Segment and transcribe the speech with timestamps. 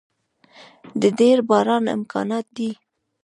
[1.01, 2.71] د ډیر باران امکانات دی